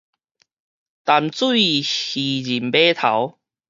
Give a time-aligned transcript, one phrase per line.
[0.03, 0.07] 淡水
[1.83, 3.37] 漁人碼頭